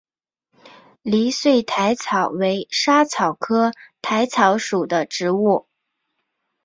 [1.03, 5.67] 离穗薹草为莎草科薹草属的植物。